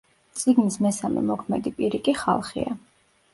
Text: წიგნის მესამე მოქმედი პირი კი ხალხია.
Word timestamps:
წიგნის 0.43 0.77
მესამე 0.85 1.23
მოქმედი 1.27 1.75
პირი 1.81 2.01
კი 2.09 2.17
ხალხია. 2.23 2.75